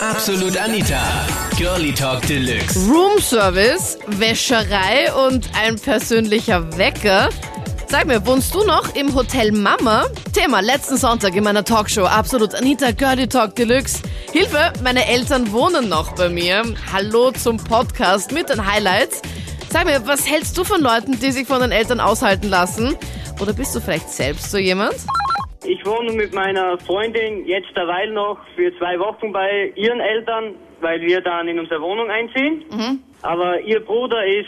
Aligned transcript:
Absolut 0.00 0.56
Anita. 0.58 1.00
Girlie 1.56 1.92
Talk 1.92 2.20
Deluxe. 2.26 2.76
Roomservice, 2.86 3.98
Wäscherei 4.06 5.12
und 5.26 5.48
ein 5.58 5.76
persönlicher 5.76 6.76
Wecker. 6.76 7.30
Sag 7.88 8.06
mir, 8.06 8.24
wohnst 8.26 8.54
du 8.54 8.62
noch 8.64 8.94
im 8.94 9.14
Hotel 9.14 9.52
Mama? 9.52 10.04
Thema 10.34 10.60
letzten 10.60 10.98
Sonntag 10.98 11.34
in 11.34 11.44
meiner 11.44 11.64
Talkshow 11.64 12.04
Absolut 12.04 12.54
Anita 12.54 12.90
Girlie 12.90 13.26
Talk 13.26 13.54
Deluxe. 13.56 14.02
Hilfe, 14.32 14.72
meine 14.82 15.06
Eltern 15.06 15.50
wohnen 15.52 15.88
noch 15.88 16.12
bei 16.14 16.28
mir. 16.28 16.62
Hallo 16.92 17.30
zum 17.30 17.56
Podcast 17.56 18.32
mit 18.32 18.50
den 18.50 18.66
Highlights. 18.66 19.22
Sag 19.72 19.86
mir, 19.86 20.06
was 20.06 20.28
hältst 20.28 20.58
du 20.58 20.64
von 20.64 20.82
Leuten, 20.82 21.18
die 21.18 21.32
sich 21.32 21.46
von 21.46 21.60
den 21.60 21.72
Eltern 21.72 22.00
aushalten 22.00 22.48
lassen? 22.48 22.96
Oder 23.40 23.54
bist 23.54 23.74
du 23.74 23.80
vielleicht 23.80 24.10
selbst 24.10 24.50
so 24.50 24.58
jemand? 24.58 24.94
Ich 25.66 25.84
wohne 25.84 26.12
mit 26.12 26.32
meiner 26.34 26.78
Freundin 26.78 27.44
jetzt 27.46 27.76
derweil 27.76 28.10
noch 28.12 28.38
für 28.54 28.76
zwei 28.78 28.98
Wochen 28.98 29.32
bei 29.32 29.72
ihren 29.74 30.00
Eltern, 30.00 30.54
weil 30.80 31.00
wir 31.00 31.20
dann 31.20 31.48
in 31.48 31.58
unsere 31.58 31.80
Wohnung 31.80 32.08
einziehen. 32.10 32.64
Aber 33.22 33.60
ihr 33.60 33.80
Bruder 33.80 34.24
ist 34.24 34.46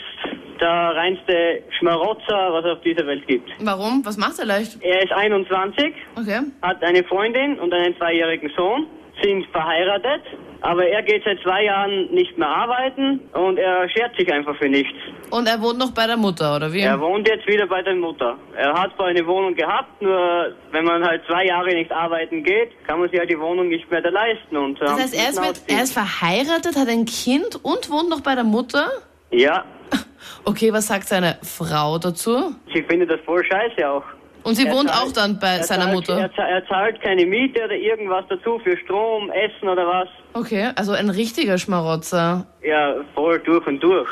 der 0.61 0.69
reinste 0.95 1.63
Schmarotzer, 1.77 2.53
was 2.53 2.65
es 2.65 2.71
auf 2.71 2.81
dieser 2.81 3.05
Welt 3.07 3.25
gibt. 3.27 3.49
Warum? 3.59 4.05
Was 4.05 4.17
macht 4.17 4.39
er 4.39 4.45
leicht? 4.45 4.77
Er 4.81 5.03
ist 5.03 5.11
21, 5.11 5.93
Okay. 6.17 6.39
hat 6.61 6.83
eine 6.83 7.03
Freundin 7.03 7.59
und 7.59 7.73
einen 7.73 7.95
zweijährigen 7.97 8.51
Sohn, 8.55 8.87
sind 9.21 9.45
verheiratet, 9.47 10.21
aber 10.61 10.85
er 10.87 11.01
geht 11.03 11.23
seit 11.23 11.39
zwei 11.41 11.63
Jahren 11.65 12.11
nicht 12.11 12.37
mehr 12.37 12.47
arbeiten 12.47 13.19
und 13.33 13.57
er 13.57 13.87
schert 13.89 14.15
sich 14.17 14.31
einfach 14.31 14.55
für 14.57 14.67
nichts. 14.69 14.93
Und 15.29 15.47
er 15.47 15.61
wohnt 15.61 15.77
noch 15.77 15.91
bei 15.91 16.05
der 16.07 16.17
Mutter, 16.17 16.55
oder 16.55 16.71
wie? 16.73 16.81
Er 16.81 16.99
wohnt 16.99 17.27
jetzt 17.27 17.47
wieder 17.47 17.67
bei 17.67 17.81
der 17.81 17.95
Mutter. 17.95 18.35
Er 18.57 18.73
hat 18.73 18.95
zwar 18.95 19.07
eine 19.07 19.25
Wohnung 19.25 19.55
gehabt, 19.55 20.01
nur 20.01 20.53
wenn 20.71 20.85
man 20.85 21.03
halt 21.05 21.21
zwei 21.27 21.45
Jahre 21.45 21.69
nicht 21.73 21.91
arbeiten 21.91 22.43
geht, 22.43 22.71
kann 22.87 22.99
man 22.99 23.09
sich 23.09 23.19
halt 23.19 23.29
die 23.29 23.39
Wohnung 23.39 23.69
nicht 23.69 23.89
mehr 23.89 24.01
da 24.01 24.09
leisten. 24.09 24.57
Und, 24.57 24.81
Das 24.81 24.91
ähm, 24.91 24.97
heißt, 24.97 25.13
er 25.15 25.29
ist, 25.29 25.41
mit, 25.41 25.61
er 25.77 25.83
ist 25.83 25.93
verheiratet, 25.93 26.75
hat 26.75 26.87
ein 26.87 27.05
Kind 27.05 27.59
und 27.63 27.89
wohnt 27.89 28.09
noch 28.09 28.21
bei 28.21 28.35
der 28.35 28.43
Mutter? 28.43 28.89
Ja, 29.31 29.63
Okay, 30.45 30.71
was 30.73 30.87
sagt 30.87 31.07
seine 31.07 31.37
Frau 31.43 31.97
dazu? 31.97 32.53
sie 32.73 32.81
findet 32.83 33.09
das 33.11 33.19
voll 33.25 33.43
scheiße 33.45 33.89
auch. 33.89 34.03
Und 34.43 34.55
sie 34.55 34.65
Er 34.67 34.73
wohnt 34.73 34.89
zahlt- 34.89 35.07
auch 35.09 35.11
dann 35.11 35.39
bei 35.39 35.57
er 35.57 35.63
seiner 35.63 35.83
zahlt, 35.83 35.95
Mutter? 35.95 36.17
Er, 36.37 36.43
er 36.47 36.65
zahlt 36.67 37.01
keine 37.01 37.25
Miete 37.25 37.63
oder 37.65 37.75
irgendwas 37.75 38.23
dazu 38.29 38.57
für 38.59 38.77
Strom, 38.77 39.29
Essen 39.31 39.67
oder 39.67 39.85
was. 39.85 40.07
Okay, 40.33 40.69
also 40.75 40.93
ein 40.93 41.09
richtiger 41.09 41.57
Schmarotzer. 41.57 42.45
Ja, 42.63 42.95
voll 43.15 43.39
durch 43.39 43.65
und 43.67 43.81
durch. 43.81 44.09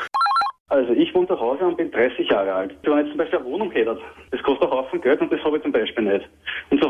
Also 0.68 0.92
ich 0.92 1.14
wohne 1.14 1.26
zu 1.26 1.40
Hause 1.40 1.64
und 1.64 1.76
bin 1.76 1.90
30 1.90 2.28
Jahre 2.28 2.52
alt. 2.52 2.76
Wenn 2.82 2.90
man 2.90 3.00
jetzt 3.00 3.10
zum 3.10 3.18
Beispiel 3.18 3.38
eine 3.38 3.48
Wohnung 3.48 3.70
hätte, 3.70 3.98
das 4.30 4.42
kostet 4.42 4.68
auch 4.68 4.84
Haufen 4.84 5.00
Geld 5.00 5.20
und 5.20 5.32
das 5.32 5.42
habe 5.42 5.56
ich 5.56 5.62
zum 5.62 5.72
Beispiel 5.72 6.04
nicht. 6.04 6.28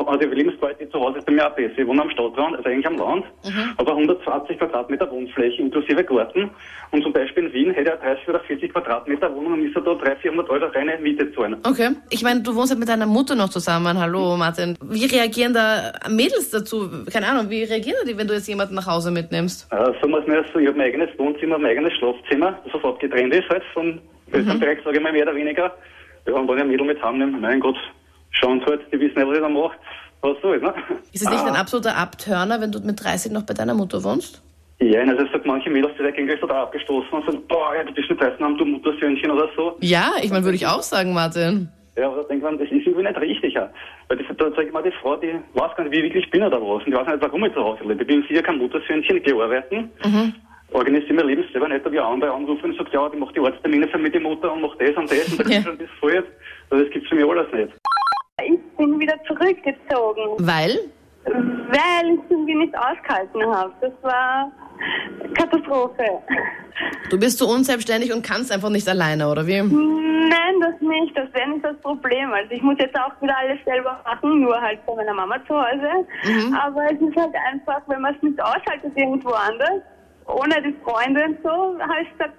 So, 0.08 0.12
also 0.12 0.26
die 0.26 0.34
Lebensqualität 0.36 0.90
zu 0.90 1.00
Hause 1.00 1.18
ist 1.18 1.26
bei 1.26 1.32
mir 1.32 1.46
auch 1.46 1.54
besser. 1.54 1.78
Ich 1.78 1.86
wohne 1.86 2.00
am 2.02 2.10
Stadtrand, 2.10 2.56
also 2.56 2.68
eigentlich 2.68 2.86
am 2.86 2.96
Land, 2.96 3.24
aber 3.76 3.92
120 3.92 4.58
Quadratmeter 4.58 5.10
Wohnfläche 5.10 5.60
inklusive 5.60 6.02
Garten. 6.02 6.50
Und 6.90 7.02
zum 7.02 7.12
Beispiel 7.12 7.44
in 7.44 7.52
Wien 7.52 7.70
hätte 7.72 7.92
ich 7.94 8.00
eine 8.02 8.14
30 8.14 8.28
oder 8.28 8.40
40 8.40 8.72
Quadratmeter 8.72 9.34
Wohnung 9.34 9.54
und 9.54 9.62
müsste 9.62 9.82
da 9.82 9.94
300, 9.94 10.18
400 10.20 10.50
Euro 10.50 10.66
reine 10.66 10.98
Miete 11.02 11.30
zahlen. 11.34 11.56
Okay. 11.64 11.90
Ich 12.08 12.22
meine, 12.22 12.40
du 12.40 12.54
wohnst 12.54 12.72
ja 12.72 12.78
mit 12.78 12.88
deiner 12.88 13.06
Mutter 13.06 13.34
noch 13.34 13.50
zusammen. 13.50 13.98
Hallo, 13.98 14.36
Martin. 14.38 14.78
Wie 14.82 15.04
reagieren 15.04 15.52
da 15.52 15.92
Mädels 16.08 16.50
dazu? 16.50 16.88
Keine 17.12 17.26
Ahnung, 17.26 17.50
wie 17.50 17.64
reagieren 17.64 18.06
die, 18.06 18.16
wenn 18.16 18.26
du 18.26 18.34
jetzt 18.34 18.48
jemanden 18.48 18.76
nach 18.76 18.86
Hause 18.86 19.10
mitnimmst? 19.10 19.70
Äh, 19.70 19.76
wir 19.76 20.18
es 20.18 20.26
mal 20.26 20.44
so, 20.52 20.58
ich 20.58 20.68
habe 20.68 20.78
mein 20.78 20.86
eigenes 20.86 21.10
Wohnzimmer, 21.18 21.58
mein 21.58 21.72
eigenes 21.72 21.92
Schlafzimmer, 21.98 22.58
das 22.64 22.72
sofort 22.72 22.98
getrennt 23.00 23.34
ist 23.34 23.48
halt 23.50 23.62
vom 23.74 23.98
Elternbereich, 24.32 24.78
sage 24.84 24.96
ich 24.96 25.02
mal, 25.02 25.12
mehr 25.12 25.24
oder 25.24 25.34
weniger. 25.34 25.74
Ja, 26.26 26.34
und 26.34 26.48
wenn 26.48 26.56
ich 26.56 26.62
ein 26.62 26.68
Mädel 26.68 26.86
mit 26.86 27.02
heimnehme, 27.02 27.38
mein 27.38 27.60
Gott, 27.60 27.76
schauen 28.30 28.60
sie 28.60 28.66
halt, 28.66 28.80
die 28.92 29.00
wissen 29.00 29.18
nicht, 29.18 29.28
was 29.28 29.36
ich 29.36 29.42
da 29.42 29.48
mache, 29.48 29.76
was 30.20 30.36
so 30.42 30.52
ist, 30.52 30.62
ne? 30.62 30.74
Ist 31.12 31.22
es 31.22 31.30
nicht 31.30 31.44
ein 31.44 31.56
absoluter 31.56 31.96
Abturner, 31.96 32.60
wenn 32.60 32.72
du 32.72 32.80
mit 32.80 33.02
30 33.02 33.32
noch 33.32 33.42
bei 33.42 33.54
deiner 33.54 33.74
Mutter 33.74 34.02
wohnst? 34.02 34.42
Ja, 34.80 35.00
also 35.00 35.24
es 35.24 35.32
sagt 35.32 35.44
manche 35.44 35.70
Mädels 35.70 35.96
direkt 35.96 36.18
irgendwie 36.18 36.36
total 36.36 36.62
abgestoßen 36.62 37.10
und 37.10 37.26
sagen, 37.26 37.42
boah, 37.48 37.74
ja, 37.74 37.82
du 37.82 37.92
bist 37.92 38.08
mit 38.10 38.20
30 38.20 38.40
haben 38.40 38.56
du 38.58 38.64
Muttersöhnchen 38.64 39.30
oder 39.30 39.48
so. 39.56 39.76
Ja, 39.80 40.12
ich 40.22 40.30
meine, 40.30 40.44
würde 40.44 40.56
ich 40.56 40.66
auch 40.66 40.82
sagen, 40.82 41.12
Martin. 41.12 41.68
Ja, 41.96 42.06
aber 42.06 42.22
da 42.22 42.28
denkt 42.28 42.44
man, 42.44 42.58
das 42.58 42.68
ist 42.70 42.86
irgendwie 42.86 43.02
nicht 43.02 43.20
richtig. 43.20 43.54
Ja. 43.54 43.68
Weil 44.06 44.18
das, 44.18 44.26
da 44.36 44.50
sag 44.54 44.66
ich 44.66 44.72
mal, 44.72 44.84
die 44.84 44.92
Frau, 45.02 45.16
die 45.16 45.34
weiß 45.54 45.74
gar 45.76 45.82
nicht, 45.82 45.92
wie 45.92 45.96
ich 45.98 46.04
wirklich 46.04 46.30
bin 46.30 46.44
oder 46.44 46.60
was. 46.62 46.84
Und 46.84 46.92
ich 46.92 46.94
weiß 46.94 47.08
nicht, 47.08 47.20
warum 47.20 47.44
ich 47.44 47.52
zu 47.54 47.64
Hause 47.64 47.82
lebe. 47.82 48.02
Ich 48.02 48.06
bin 48.06 48.22
sicher 48.28 48.42
kein 48.42 48.58
Muttersöhnchen, 48.58 49.16
ich 49.16 49.34
arbeiten. 49.34 49.90
Organisiere 50.70 51.14
mein 51.14 51.26
Leben 51.26 51.44
selber 51.50 51.66
nicht, 51.68 51.84
da 51.84 51.90
wie 51.90 51.98
andere 51.98 52.30
anrufen 52.32 52.70
und 52.70 52.76
sagt, 52.76 52.92
ja, 52.92 53.08
ich 53.12 53.18
mache 53.18 53.32
die 53.32 53.40
Arzttermine 53.40 53.88
für 53.88 53.98
mit 53.98 54.14
die 54.14 54.20
Mutter 54.20 54.52
und 54.52 54.60
mache 54.60 54.76
das 54.78 54.94
und 54.96 55.10
das 55.10 55.28
und 55.32 55.44
da 55.44 55.50
Ja. 55.54 55.62
schon 55.62 55.78
das 55.78 55.88
voll. 55.98 56.24
Also 56.70 56.84
das 56.84 56.92
gibt's 56.92 57.08
für 57.08 57.14
mich 57.16 57.24
alles 57.24 57.52
nicht. 57.52 57.72
Ich 58.98 59.06
bin 59.06 59.14
wieder 59.14 59.22
zurückgezogen, 59.28 60.22
Weil? 60.38 60.76
weil 61.24 62.14
ich 62.14 62.30
irgendwie 62.30 62.54
nicht 62.54 62.74
ausgehalten 62.76 63.42
habe. 63.54 63.72
Das 63.80 63.92
war 64.02 64.50
Katastrophe. 65.34 66.04
Du 67.10 67.18
bist 67.18 67.38
so 67.38 67.48
unselbstständig 67.48 68.12
und 68.12 68.22
kannst 68.26 68.50
einfach 68.50 68.70
nicht 68.70 68.88
alleine, 68.88 69.28
oder 69.28 69.46
wie? 69.46 69.60
Nein, 69.62 70.60
das 70.60 70.80
nicht. 70.80 71.16
Das 71.16 71.32
wäre 71.32 71.48
nicht 71.50 71.64
das 71.64 71.76
Problem. 71.80 72.32
Also 72.32 72.50
ich 72.50 72.62
muss 72.62 72.76
jetzt 72.78 72.96
auch 72.96 73.12
wieder 73.22 73.36
alles 73.38 73.58
selber 73.64 74.00
machen, 74.04 74.40
nur 74.40 74.60
halt 74.60 74.84
bei 74.86 74.94
meiner 74.96 75.14
Mama 75.14 75.36
zu 75.46 75.54
Hause. 75.54 76.06
Aber 76.60 76.84
es 76.86 77.00
ist 77.00 77.16
halt 77.16 77.34
einfach, 77.52 77.80
wenn 77.86 78.00
man 78.00 78.14
es 78.16 78.22
nicht 78.22 78.40
aushaltet 78.40 78.92
irgendwo 78.96 79.30
anders, 79.30 79.80
ohne 80.26 80.60
die 80.62 80.74
Freunde 80.82 81.24
und 81.24 81.38
so, 81.44 81.76
ich 82.02 82.10
gesagt, 82.12 82.34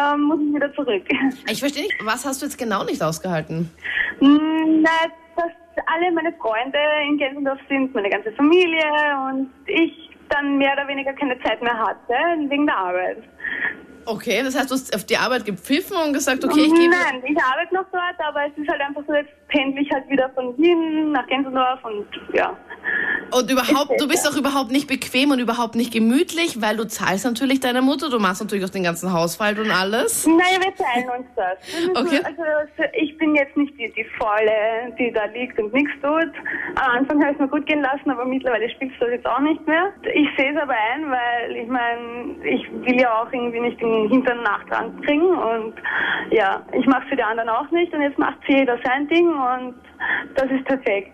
ähm, 0.00 0.22
muss 0.22 0.38
ich 0.40 0.54
wieder 0.54 0.72
zurück. 0.74 1.02
Ich 1.50 1.58
verstehe 1.58 1.82
nicht, 1.84 1.94
was 2.04 2.24
hast 2.24 2.40
du 2.42 2.46
jetzt 2.46 2.58
genau 2.58 2.84
nicht 2.84 3.02
ausgehalten? 3.02 3.68
Na, 4.20 4.90
dass 5.36 5.50
alle 5.86 6.12
meine 6.12 6.32
Freunde 6.34 6.78
in 7.08 7.18
Gensendorf 7.18 7.58
sind, 7.68 7.94
meine 7.94 8.10
ganze 8.10 8.32
Familie 8.32 8.84
und 9.28 9.50
ich 9.66 10.10
dann 10.30 10.58
mehr 10.58 10.72
oder 10.72 10.88
weniger 10.88 11.12
keine 11.12 11.38
Zeit 11.42 11.62
mehr 11.62 11.78
hatte 11.78 12.14
wegen 12.48 12.66
der 12.66 12.76
Arbeit. 12.76 13.22
Okay, 14.06 14.42
das 14.42 14.56
heißt, 14.56 14.70
du 14.70 14.74
hast 14.74 14.94
auf 14.94 15.04
die 15.04 15.16
Arbeit 15.16 15.44
gepfiffen 15.44 15.96
und 15.96 16.12
gesagt, 16.12 16.44
okay, 16.44 16.64
ich 16.66 16.74
gehe. 16.74 16.90
Nein, 16.90 17.22
ich 17.26 17.42
arbeite 17.42 17.74
noch 17.74 17.86
dort, 17.90 18.18
aber 18.18 18.46
es 18.46 18.52
ist 18.58 18.68
halt 18.68 18.80
einfach 18.80 19.02
so, 19.06 19.14
jetzt 19.14 19.32
pendle 19.48 19.80
ich 19.80 19.90
halt 19.90 20.08
wieder 20.10 20.30
von 20.34 20.56
Wien 20.58 21.12
nach 21.12 21.26
Gensendorf 21.26 21.82
und 21.84 22.06
ja. 22.34 22.56
Und 23.30 23.50
überhaupt, 23.50 23.98
du 23.98 24.06
bist 24.06 24.28
auch 24.28 24.36
überhaupt 24.36 24.70
nicht 24.70 24.86
bequem 24.86 25.30
und 25.30 25.38
überhaupt 25.38 25.74
nicht 25.74 25.92
gemütlich, 25.92 26.60
weil 26.60 26.76
du 26.76 26.86
zahlst 26.86 27.24
natürlich 27.24 27.60
deine 27.60 27.82
Mutter, 27.82 28.10
du 28.10 28.18
machst 28.18 28.42
natürlich 28.42 28.64
auch 28.64 28.70
den 28.70 28.82
ganzen 28.82 29.12
Haushalt 29.12 29.58
und 29.58 29.70
alles. 29.70 30.26
Naja, 30.26 30.58
wir 30.60 30.74
teilen 30.74 31.08
uns 31.18 31.26
das. 31.34 31.58
das 31.94 32.04
Okay. 32.04 32.20
so, 32.36 32.42
also 32.42 32.92
ich 32.92 33.16
bin 33.16 33.34
jetzt 33.34 33.56
nicht 33.56 33.72
die, 33.78 33.90
die 33.96 34.03
Faule, 34.24 34.94
die 34.98 35.12
da 35.12 35.26
liegt 35.26 35.58
und 35.58 35.72
nichts 35.74 35.92
tut. 36.00 36.32
Am 36.76 36.98
Anfang 36.98 37.20
habe 37.20 37.32
ich 37.32 37.38
es 37.38 37.40
mir 37.40 37.48
gut 37.48 37.66
gehen 37.66 37.82
lassen, 37.82 38.10
aber 38.10 38.24
mittlerweile 38.24 38.70
spielst 38.70 38.96
du 38.96 39.04
das 39.04 39.14
jetzt 39.16 39.26
auch 39.26 39.40
nicht 39.40 39.66
mehr. 39.66 39.92
Ich 40.14 40.28
sehe 40.38 40.52
es 40.52 40.60
aber 40.60 40.74
ein, 40.92 41.10
weil 41.10 41.56
ich 41.56 41.68
meine, 41.68 42.34
ich 42.42 42.70
will 42.72 43.00
ja 43.00 43.22
auch 43.22 43.30
irgendwie 43.32 43.60
nicht 43.60 43.80
den 43.80 44.08
Hintern 44.08 44.42
nachdran 44.42 44.96
bringen 44.96 45.36
und 45.36 45.74
ja, 46.30 46.62
ich 46.72 46.86
mache 46.86 47.02
es 47.02 47.08
für 47.10 47.16
die 47.16 47.22
anderen 47.22 47.50
auch 47.50 47.70
nicht 47.70 47.92
und 47.92 48.00
jetzt 48.00 48.18
macht 48.18 48.38
jeder 48.46 48.78
sein 48.82 49.06
Ding 49.08 49.28
und 49.28 49.74
das 50.36 50.50
ist 50.50 50.64
perfekt. 50.64 51.12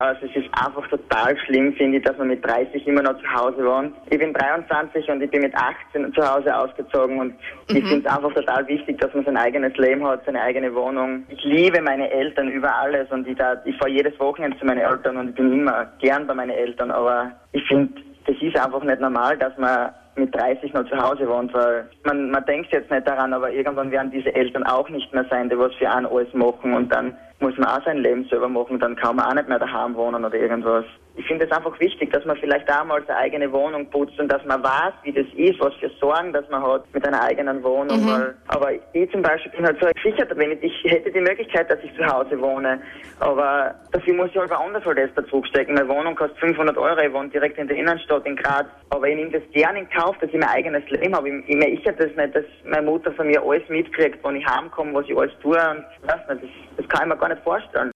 Also 0.00 0.24
es 0.24 0.34
ist 0.34 0.48
einfach 0.52 0.88
total 0.88 1.36
schlimm, 1.44 1.74
finde 1.74 1.98
ich, 1.98 2.04
dass 2.04 2.16
man 2.16 2.28
mit 2.28 2.42
30 2.42 2.86
immer 2.86 3.02
noch 3.02 3.20
zu 3.20 3.34
Hause 3.34 3.62
wohnt. 3.66 3.94
Ich 4.08 4.18
bin 4.18 4.32
23 4.32 5.06
und 5.10 5.22
ich 5.22 5.30
bin 5.30 5.42
mit 5.42 5.54
18 5.54 6.14
zu 6.14 6.22
Hause 6.22 6.56
ausgezogen 6.56 7.20
und 7.20 7.34
ich 7.68 7.86
finde 7.86 7.98
es 7.98 8.06
einfach 8.06 8.32
total 8.32 8.66
wichtig, 8.66 8.98
dass 8.98 9.12
man 9.12 9.26
sein 9.26 9.36
eigenes 9.36 9.76
Leben 9.76 10.02
hat, 10.06 10.24
seine 10.24 10.40
eigene 10.40 10.74
Wohnung. 10.74 11.24
Ich 11.28 11.44
liebe 11.44 11.82
meine 11.82 12.10
Eltern 12.10 12.48
über 12.48 12.74
alles 12.76 13.10
und 13.10 13.28
ich, 13.28 13.36
da, 13.36 13.60
ich 13.66 13.76
fahre 13.76 13.90
jedes 13.90 14.18
Wochenende 14.18 14.58
zu 14.58 14.64
meinen 14.64 14.80
Eltern 14.80 15.18
und 15.18 15.28
ich 15.28 15.34
bin 15.34 15.52
immer 15.52 15.92
gern 16.00 16.26
bei 16.26 16.32
meinen 16.32 16.52
Eltern, 16.52 16.90
aber 16.90 17.32
ich 17.52 17.68
finde, 17.68 17.92
das 18.24 18.36
ist 18.40 18.56
einfach 18.56 18.82
nicht 18.82 19.02
normal, 19.02 19.36
dass 19.36 19.52
man 19.58 19.90
mit 20.16 20.34
30 20.34 20.72
noch 20.72 20.88
zu 20.88 20.96
Hause 20.96 21.28
wohnt, 21.28 21.52
weil 21.52 21.90
man, 22.04 22.30
man 22.30 22.46
denkt 22.46 22.72
jetzt 22.72 22.90
nicht 22.90 23.06
daran, 23.06 23.34
aber 23.34 23.50
irgendwann 23.50 23.90
werden 23.90 24.10
diese 24.10 24.34
Eltern 24.34 24.62
auch 24.62 24.88
nicht 24.88 25.12
mehr 25.12 25.26
sein, 25.28 25.50
die 25.50 25.58
was 25.58 25.74
für 25.74 25.90
einen 25.90 26.06
alles 26.06 26.32
machen 26.32 26.72
und 26.72 26.90
dann 26.90 27.14
muss 27.40 27.56
man 27.56 27.68
auch 27.68 27.84
sein 27.84 27.98
Leben 27.98 28.24
selber 28.24 28.48
machen, 28.48 28.78
dann 28.78 28.96
kann 28.96 29.16
man 29.16 29.26
auch 29.26 29.34
nicht 29.34 29.48
mehr 29.48 29.58
daheim 29.58 29.94
wohnen 29.94 30.24
oder 30.24 30.36
irgendwas. 30.36 30.84
Ich 31.16 31.26
finde 31.26 31.44
es 31.44 31.52
einfach 31.52 31.78
wichtig, 31.80 32.12
dass 32.12 32.24
man 32.24 32.36
vielleicht 32.36 32.70
auch 32.70 32.84
mal 32.84 33.02
seine 33.06 33.18
eigene 33.18 33.52
Wohnung 33.52 33.90
putzt 33.90 34.18
und 34.20 34.28
dass 34.28 34.44
man 34.44 34.62
weiß, 34.62 34.92
wie 35.02 35.12
das 35.12 35.26
ist, 35.34 35.58
was 35.60 35.74
für 35.74 35.90
Sorgen 36.00 36.32
das 36.32 36.48
man 36.50 36.62
hat 36.62 36.84
mit 36.94 37.06
einer 37.06 37.22
eigenen 37.22 37.62
Wohnung. 37.62 38.06
Weil, 38.06 38.34
aber 38.48 38.72
ich 38.92 39.10
zum 39.10 39.22
Beispiel 39.22 39.50
bin 39.52 39.66
halt 39.66 39.78
so 39.80 39.88
gesichert, 39.94 40.30
wenn 40.36 40.52
ich, 40.52 40.62
ich 40.62 40.92
hätte 40.92 41.10
die 41.10 41.20
Möglichkeit, 41.20 41.70
dass 41.70 41.78
ich 41.82 41.94
zu 41.96 42.06
Hause 42.06 42.40
wohne, 42.40 42.80
aber 43.18 43.74
dafür 43.92 44.14
muss 44.14 44.30
ich 44.30 44.36
halt 44.36 44.50
woanders 44.50 44.84
halt 44.84 44.98
erst 44.98 45.16
dazu 45.16 45.42
stecken. 45.44 45.74
Meine 45.74 45.88
Wohnung 45.88 46.14
kostet 46.14 46.38
500 46.38 46.76
Euro, 46.78 47.00
ich 47.00 47.12
wohne 47.12 47.28
direkt 47.28 47.58
in 47.58 47.68
der 47.68 47.76
Innenstadt 47.76 48.24
in 48.26 48.36
Graz, 48.36 48.66
aber 48.90 49.08
ich 49.08 49.16
nehme 49.16 49.30
das 49.30 49.42
gerne 49.52 49.80
in 49.80 49.90
Kauf, 49.90 50.16
dass 50.18 50.30
ich 50.30 50.38
mein 50.38 50.48
eigenes 50.48 50.88
Leben 50.90 51.14
habe. 51.14 51.28
Ich, 51.28 51.48
ich, 51.48 51.66
ich 51.66 51.84
hätte 51.84 52.06
das 52.06 52.16
nicht, 52.16 52.36
dass 52.36 52.44
meine 52.64 52.82
Mutter 52.82 53.12
von 53.12 53.26
mir 53.26 53.42
alles 53.42 53.68
mitkriegt, 53.68 54.24
wenn 54.24 54.36
ich 54.36 54.46
heimkomme, 54.46 54.94
was 54.94 55.06
ich 55.06 55.16
alles 55.16 55.32
tue 55.42 55.58
und 55.58 55.84
weiß 56.08 56.28
nicht, 56.28 56.42
das, 56.44 56.76
das 56.76 56.88
kann 56.88 57.08
ich 57.08 57.14
mir 57.14 57.18
gar 57.18 57.29
nicht 57.30 57.42
vorstellen. 57.42 57.90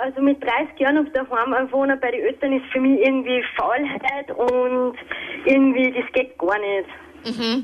Also 0.00 0.20
mit 0.20 0.42
30 0.42 0.78
Jahren 0.78 0.98
auf 0.98 1.12
daheim 1.12 1.72
wohnen 1.72 1.98
bei 2.00 2.12
den 2.12 2.20
Eltern 2.20 2.52
ist 2.52 2.66
für 2.72 2.80
mich 2.80 3.00
irgendwie 3.00 3.42
Faulheit 3.56 4.30
und 4.30 4.96
irgendwie, 5.44 5.92
das 5.92 6.12
geht 6.12 6.38
gar 6.38 6.56
nicht. 6.58 7.58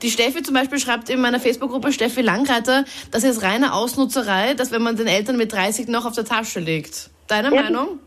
Die 0.00 0.08
Steffi 0.08 0.42
zum 0.42 0.54
Beispiel 0.54 0.78
schreibt 0.78 1.10
in 1.10 1.20
meiner 1.20 1.38
Facebook-Gruppe 1.38 1.92
Steffi 1.92 2.22
Langreiter, 2.22 2.84
das 3.12 3.22
ist 3.22 3.42
reine 3.42 3.74
Ausnutzerei, 3.74 4.54
dass 4.54 4.72
wenn 4.72 4.82
man 4.82 4.96
den 4.96 5.06
Eltern 5.06 5.36
mit 5.36 5.52
30 5.52 5.88
noch 5.88 6.06
auf 6.06 6.14
der 6.14 6.24
Tasche 6.24 6.60
liegt. 6.60 7.10
Deine 7.28 7.54
Ja, 7.54 7.62
Meinung? 7.64 7.98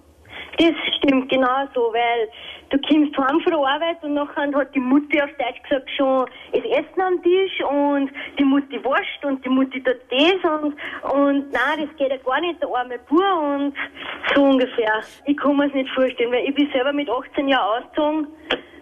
Das 0.57 0.73
stimmt 0.97 1.29
genauso, 1.29 1.93
weil 1.93 2.29
du 2.69 2.77
kommst 2.79 3.17
heim 3.17 3.39
von 3.41 3.51
der 3.51 3.59
Arbeit 3.59 4.03
und 4.03 4.13
nachher 4.13 4.51
hat 4.53 4.73
die 4.75 4.79
Mutti 4.79 5.21
auf 5.21 5.29
Deutsch 5.37 5.61
gesagt 5.63 5.89
schon 5.95 6.25
das 6.51 6.63
Essen 6.63 7.01
am 7.01 7.21
Tisch 7.23 7.61
und 7.69 8.11
die 8.37 8.43
Mutti 8.43 8.83
wascht 8.83 9.23
und 9.25 9.43
die 9.43 9.49
Mutti 9.49 9.81
tut 9.81 9.97
das 10.09 10.51
und, 10.51 10.75
und 11.13 11.51
nein, 11.51 11.87
das 11.87 11.95
geht 11.97 12.09
ja 12.09 12.17
gar 12.17 12.41
nicht, 12.41 12.61
der 12.61 12.69
arme 12.69 12.99
Bur 13.09 13.41
und 13.41 13.73
so 14.33 14.43
ungefähr. 14.43 15.01
Ich 15.25 15.37
kann 15.37 15.57
mir 15.57 15.67
es 15.67 15.73
nicht 15.73 15.89
vorstellen, 15.93 16.31
weil 16.31 16.45
ich 16.47 16.55
bin 16.55 16.69
selber 16.71 16.93
mit 16.93 17.09
18 17.09 17.47
Jahren 17.47 17.83
ausgezogen 17.83 18.27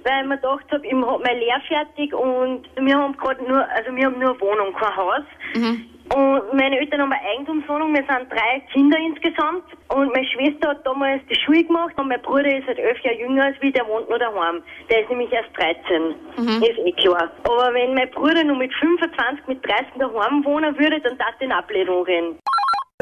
weil 0.05 0.21
ich 0.21 0.27
mir 0.27 0.35
gedacht 0.35 0.71
habe, 0.71 0.85
ich 0.85 0.93
habe 0.93 1.23
meine 1.23 1.39
Lehre 1.39 1.61
fertig 1.67 2.13
und 2.13 2.69
wir 2.79 2.95
haben 2.95 3.17
gerade 3.17 3.43
nur, 3.43 3.67
also 3.71 3.95
wir 3.95 4.05
haben 4.05 4.19
nur 4.19 4.29
eine 4.29 4.41
Wohnung, 4.41 4.73
kein 4.75 4.95
Haus. 4.95 5.23
Und 6.13 6.53
meine 6.53 6.79
Eltern 6.79 7.01
haben 7.01 7.11
eine 7.11 7.21
Eigentumswohnung, 7.31 7.93
wir 7.93 8.03
sind 8.03 8.31
drei 8.31 8.61
Kinder 8.71 8.97
insgesamt. 8.97 9.63
Und 9.87 10.13
meine 10.13 10.27
Schwester 10.27 10.69
hat 10.69 10.85
damals 10.85 11.21
die 11.29 11.35
Schule 11.35 11.63
gemacht 11.63 11.93
und 11.97 12.09
mein 12.09 12.21
Bruder 12.21 12.57
ist 12.57 12.67
halt 12.67 12.79
elf 12.79 12.99
Jahre 12.99 13.17
jünger 13.17 13.45
als 13.45 13.61
wie, 13.61 13.71
der 13.71 13.87
wohnt 13.87 14.09
nur 14.09 14.19
daheim. 14.19 14.61
Der 14.89 15.01
ist 15.01 15.09
nämlich 15.09 15.31
erst 15.31 15.49
13. 15.57 16.15
Ist 16.61 16.79
eh 16.79 16.91
klar. 16.93 17.31
Aber 17.43 17.73
wenn 17.73 17.93
mein 17.95 18.09
Bruder 18.11 18.43
nur 18.43 18.57
mit 18.57 18.73
25, 18.75 19.47
mit 19.47 19.65
30 19.65 19.87
daheim 19.97 20.45
wohnen 20.45 20.77
würde, 20.77 20.99
dann 21.01 21.17
darf 21.17 21.33
ich 21.39 21.45
in 21.45 21.51
Ablehnung 21.51 22.03
reden. 22.03 22.37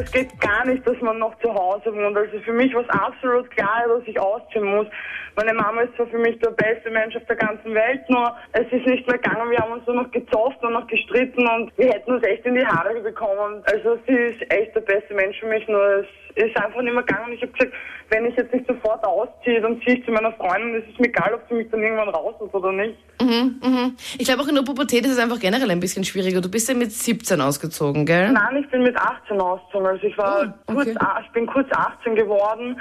Es 0.02 0.12
geht 0.12 0.42
gar 0.42 0.66
nicht, 0.66 0.88
dass 0.88 1.00
man 1.02 1.20
noch 1.20 1.38
zu 1.38 1.54
Hause 1.54 1.94
wohnt. 1.94 2.18
Also 2.18 2.40
für 2.40 2.52
mich 2.52 2.74
war 2.74 2.82
es 2.82 2.90
absolut 2.90 3.52
klar, 3.52 3.84
dass 3.88 4.02
ich 4.08 4.20
ausziehen 4.20 4.66
muss. 4.66 4.88
Meine 5.36 5.54
Mama 5.54 5.82
ist 5.82 5.96
zwar 5.96 6.08
für 6.08 6.18
mich 6.18 6.40
der 6.40 6.50
beste 6.50 6.90
Mensch 6.90 7.16
auf 7.16 7.26
der 7.26 7.36
ganzen 7.36 7.76
Welt, 7.76 8.02
nur 8.10 8.36
es 8.54 8.66
ist 8.72 8.88
nicht 8.88 9.08
mehr 9.08 9.20
gegangen. 9.20 9.52
Wir 9.52 9.60
haben 9.60 9.74
uns 9.74 9.86
nur 9.86 9.98
noch 9.98 10.10
gezofft 10.10 10.64
und 10.64 10.74
noch 10.74 10.88
gestritten 10.88 11.48
und 11.48 11.78
wir 11.78 11.90
hätten 11.90 12.12
uns 12.12 12.24
echt 12.24 12.44
in 12.44 12.56
die 12.56 12.66
Haare 12.66 13.00
bekommen. 13.02 13.62
Also 13.66 14.00
sie 14.08 14.14
ist 14.14 14.42
echt 14.52 14.76
der 14.76 14.82
beste 14.82 15.14
Mensch 15.14 15.40
für 15.40 15.48
mich, 15.48 15.68
nur 15.68 15.82
es 16.00 16.08
ist 16.36 16.58
einfach 16.58 16.82
nicht 16.82 16.94
mehr 16.94 17.04
gegangen. 17.04 17.26
Und 17.28 17.34
ich 17.34 17.42
habe 17.42 17.52
gesagt, 17.52 17.74
wenn 18.10 18.26
ich 18.26 18.36
jetzt 18.36 18.54
nicht 18.54 18.68
sofort 18.68 19.04
ausziehe, 19.04 19.62
dann 19.62 19.82
ziehe 19.82 19.98
ich 19.98 20.06
zu 20.06 20.12
meiner 20.12 20.32
Freundin. 20.34 20.76
Es 20.76 20.90
ist 20.90 21.00
mir 21.00 21.08
egal, 21.08 21.34
ob 21.34 21.42
sie 21.50 21.56
mich 21.56 21.70
dann 21.70 21.82
irgendwann 21.82 22.10
raus 22.10 22.36
ist 22.46 22.54
oder 22.54 22.72
nicht. 22.72 22.98
Mhm, 23.22 23.60
mhm. 23.64 23.96
Ich 24.18 24.26
glaube 24.26 24.42
auch 24.42 24.48
in 24.48 24.56
der 24.56 24.64
Pubertät 24.64 25.06
ist 25.06 25.14
es 25.14 25.20
einfach 25.20 25.40
generell 25.40 25.70
ein 25.72 25.80
bisschen 25.80 26.04
schwieriger. 26.04 26.42
Du 26.42 26.50
bist 26.50 26.70
ja 26.70 26.76
mit 26.76 26.92
17 26.92 27.40
ausgezogen, 27.42 28.06
gell? 28.06 28.32
Nein, 28.32 28.64
ich 28.64 28.70
bin 28.70 28.84
mit 28.84 28.96
18 28.96 29.40
ausgezogen. 29.40 29.83
Also 29.86 30.04
ich 30.08 30.18
war 30.18 30.54
Oh, 30.68 30.74
kurz, 30.74 30.88
okay. 30.90 30.98
a- 31.00 31.22
ich 31.26 31.32
bin 31.32 31.46
kurz 31.48 31.68
18 31.72 32.16
geworden 32.16 32.80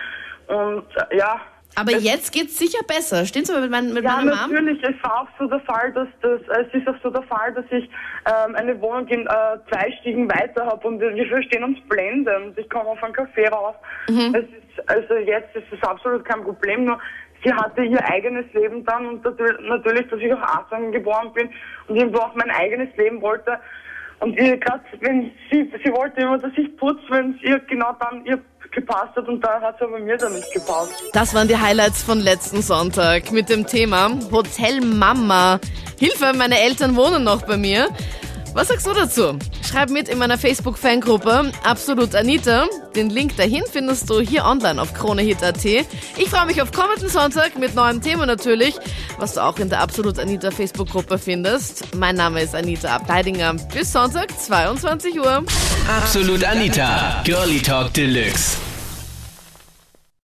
und 0.48 0.84
äh, 1.10 1.16
ja. 1.18 1.40
Aber 1.74 1.92
jetzt 1.92 2.32
geht's 2.32 2.58
sicher 2.58 2.80
besser. 2.86 3.24
Stimmt's 3.24 3.48
aber 3.50 3.62
mit, 3.62 3.70
mein, 3.70 3.94
mit 3.94 4.04
Ja, 4.04 4.16
meiner 4.16 4.36
Mom? 4.36 4.50
natürlich. 4.52 4.82
Es 4.82 5.02
war 5.02 5.22
auch 5.22 5.28
so 5.38 5.46
der 5.46 5.60
Fall, 5.60 5.90
dass 5.94 6.06
das, 6.20 6.40
es 6.66 6.74
ist 6.74 6.86
auch 6.86 6.96
so 7.02 7.08
der 7.08 7.22
Fall, 7.22 7.54
dass 7.54 7.64
ich 7.70 7.88
ähm, 8.26 8.54
eine 8.56 8.78
Wohnung 8.82 9.06
in 9.08 9.26
äh, 9.26 9.30
zwei 9.70 9.90
Stiegen 10.00 10.28
weiter 10.28 10.66
habe 10.66 10.86
und 10.86 11.00
wir 11.00 11.26
verstehen 11.28 11.64
uns 11.64 11.78
blendend. 11.88 12.58
Ich 12.58 12.68
komme 12.68 12.90
auf 12.90 13.02
einen 13.02 13.14
Café 13.14 13.48
raus. 13.48 13.74
Mhm. 14.08 14.34
Es 14.34 14.42
ist, 14.44 14.90
also 14.90 15.14
jetzt 15.14 15.56
ist 15.56 15.64
es 15.72 15.82
absolut 15.88 16.26
kein 16.26 16.42
Problem. 16.42 16.84
Nur 16.84 16.98
sie 17.42 17.50
hatte 17.54 17.82
ihr 17.84 18.04
eigenes 18.06 18.52
Leben 18.52 18.84
dann 18.84 19.06
und 19.06 19.24
natür- 19.24 19.58
natürlich, 19.62 20.06
dass 20.10 20.20
ich 20.20 20.30
auch 20.34 20.42
18 20.42 20.92
geboren 20.92 21.32
bin 21.32 21.48
und 21.88 21.96
irgendwo 21.96 22.18
auch 22.18 22.34
mein 22.34 22.50
eigenes 22.50 22.94
Leben 22.98 23.22
wollte. 23.22 23.58
Und 24.22 24.38
ihr 24.38 24.56
gerade, 24.56 24.84
wenn 25.00 25.32
sie, 25.50 25.68
sie 25.84 25.92
wollte 25.92 26.20
immer, 26.20 26.38
dass 26.38 26.52
ich 26.56 26.76
putze, 26.76 27.02
wenn 27.10 27.34
es 27.34 27.42
ihr 27.42 27.58
genau 27.68 27.92
dann 27.98 28.24
ihr 28.24 28.40
gepasst 28.70 29.16
hat 29.16 29.28
und 29.28 29.40
da 29.44 29.60
hat 29.60 29.74
es 29.76 29.82
aber 29.82 29.98
mir 29.98 30.16
dann 30.16 30.32
nicht 30.32 30.50
gepasst. 30.52 30.92
Das 31.12 31.34
waren 31.34 31.48
die 31.48 31.56
Highlights 31.56 32.02
von 32.02 32.20
letzten 32.20 32.62
Sonntag 32.62 33.30
mit 33.32 33.48
dem 33.48 33.66
Thema 33.66 34.10
Hotel 34.30 34.80
Mama. 34.80 35.60
Hilfe, 35.98 36.32
meine 36.36 36.58
Eltern 36.58 36.96
wohnen 36.96 37.24
noch 37.24 37.42
bei 37.42 37.56
mir. 37.56 37.88
Was 38.54 38.68
sagst 38.68 38.86
du 38.86 38.92
dazu? 38.92 39.38
Schreib 39.62 39.88
mit 39.88 40.10
in 40.10 40.18
meiner 40.18 40.36
Facebook-Fangruppe 40.36 41.50
Absolut 41.64 42.14
Anita. 42.14 42.66
Den 42.94 43.08
Link 43.08 43.34
dahin 43.38 43.64
findest 43.70 44.10
du 44.10 44.20
hier 44.20 44.44
online 44.44 44.80
auf 44.80 44.92
kronehit.at. 44.92 45.64
Ich 45.64 46.28
freue 46.28 46.44
mich 46.46 46.60
auf 46.60 46.70
kommenden 46.70 47.08
Sonntag 47.08 47.58
mit 47.58 47.74
neuem 47.74 48.02
Thema 48.02 48.26
natürlich, 48.26 48.74
was 49.22 49.34
du 49.34 49.40
auch 49.40 49.58
in 49.60 49.68
der 49.68 49.80
Absolut 49.80 50.18
Anita 50.18 50.50
Facebook-Gruppe 50.50 51.16
findest. 51.16 51.94
Mein 51.94 52.16
Name 52.16 52.42
ist 52.42 52.56
Anita 52.56 52.96
Abteidinger. 52.96 53.54
Bis 53.72 53.92
Sonntag, 53.92 54.36
22 54.36 55.18
Uhr. 55.20 55.44
Absolut 55.88 56.44
Anita, 56.44 57.22
Girlie 57.24 57.60
Talk 57.60 57.94
Deluxe. 57.94 58.71